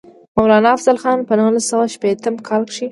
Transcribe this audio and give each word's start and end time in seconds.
مولانا 0.37 0.69
افضل 0.77 0.95
خان 1.03 1.17
پۀ 1.27 1.33
نولس 1.39 1.65
سوه 1.71 1.85
شپږيشتم 1.93 2.35
کال 2.47 2.61
کښې 2.67 2.79